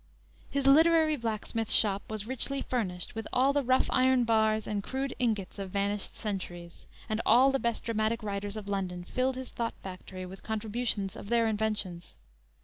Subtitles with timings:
[0.49, 5.13] His literary blacksmith shop was richly furnished with all the rough iron bars and crude
[5.19, 9.75] ingots of vanished centuries; and all the best dramatic writers of London filled his thought
[9.83, 12.17] factory with contributions of their inventions.